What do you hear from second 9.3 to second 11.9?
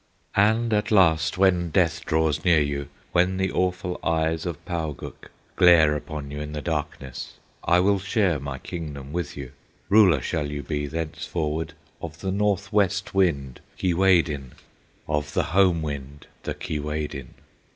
you, Ruler shall you be thenceforward